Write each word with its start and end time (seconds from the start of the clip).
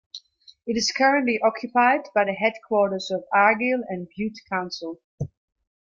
It 0.65 0.77
is 0.77 0.91
currently 0.91 1.39
occupied 1.43 2.09
by 2.15 2.25
the 2.25 2.33
headquarters 2.33 3.11
of 3.11 3.23
Argyll 3.31 3.83
and 3.87 4.07
Bute 4.17 4.39
Council. 4.49 4.99